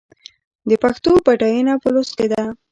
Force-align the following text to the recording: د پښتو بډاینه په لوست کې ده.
د 0.69 0.71
پښتو 0.83 1.11
بډاینه 1.25 1.73
په 1.83 1.87
لوست 1.93 2.13
کې 2.17 2.27
ده. 2.33 2.43